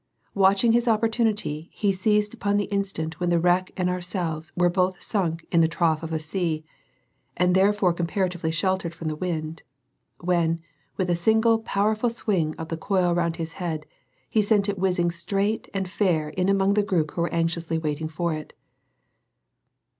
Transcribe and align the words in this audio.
Watching 0.33 0.71
his 0.71 0.87
opportunity, 0.87 1.69
he 1.71 1.93
seized 1.93 2.33
upon 2.33 2.57
the 2.57 2.63
instant 2.73 3.19
when 3.19 3.29
the 3.29 3.39
wreck 3.39 3.69
and 3.77 3.87
ourselves 3.87 4.51
were 4.57 4.67
both 4.67 4.99
sunk 4.99 5.45
in 5.51 5.61
the 5.61 5.67
trough 5.67 6.01
of 6.01 6.11
a 6.11 6.17
sea, 6.17 6.63
and 7.37 7.53
therefore 7.53 7.93
comparatively 7.93 8.49
sheltered 8.49 8.95
from 8.95 9.09
the 9.09 9.15
wind, 9.15 9.61
when, 10.17 10.59
with 10.97 11.11
a 11.11 11.15
single 11.15 11.59
powerful 11.59 12.09
swing 12.09 12.55
of 12.57 12.69
the 12.69 12.77
coil 12.77 13.13
round 13.13 13.35
his 13.35 13.53
head, 13.61 13.85
he 14.27 14.41
sent 14.41 14.67
it 14.67 14.79
whizzing 14.79 15.11
straight 15.11 15.69
and 15.71 15.87
fair 15.87 16.29
in 16.29 16.49
among 16.49 16.73
the 16.73 16.81
group 16.81 17.11
who 17.11 17.21
were 17.21 17.31
anxiously 17.33 17.77
waiting 17.77 18.07
for 18.09 18.33
it. 18.33 18.53